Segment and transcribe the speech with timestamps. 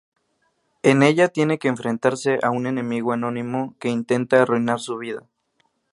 [0.81, 5.29] En ella tiene que enfrentarse a un enemigo anónimo que intenta arruinar su vida.